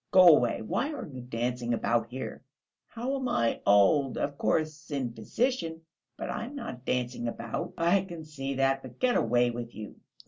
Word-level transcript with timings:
Go 0.09 0.27
away. 0.35 0.63
Why 0.63 0.91
are 0.93 1.05
you 1.05 1.21
dancing 1.21 1.75
about 1.75 2.07
here?" 2.07 2.41
"How 2.87 3.15
am 3.17 3.29
I 3.29 3.61
old? 3.67 4.17
Of 4.17 4.35
course, 4.39 4.89
in 4.89 5.13
position; 5.13 5.81
but 6.17 6.27
I 6.31 6.45
am 6.45 6.55
not 6.55 6.85
dancing 6.85 7.27
about...." 7.27 7.73
"I 7.77 8.01
can 8.01 8.23
see 8.23 8.55
that. 8.55 8.81
But 8.81 8.97
get 8.97 9.15
away 9.15 9.51
with 9.51 9.75
you." 9.75 9.97